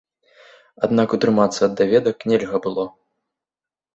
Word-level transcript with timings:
Аднак 0.87 1.13
утрымацца 1.17 1.59
ад 1.67 1.73
даведак 1.81 2.17
нельга 2.31 2.57
было. 2.65 2.87